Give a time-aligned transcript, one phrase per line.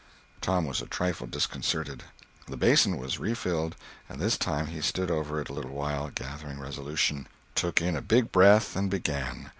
[0.41, 2.01] Tom was a trifle disconcerted.
[2.47, 3.75] The basin was refilled,
[4.09, 8.01] and this time he stood over it a little while, gathering resolution; took in a
[8.01, 9.49] big breath and began.